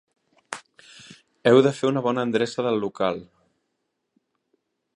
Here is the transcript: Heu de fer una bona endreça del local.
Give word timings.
Heu 1.51 1.59
de 1.67 1.73
fer 1.79 1.91
una 1.93 2.03
bona 2.07 2.25
endreça 2.29 2.65
del 2.69 2.81
local. 2.85 3.21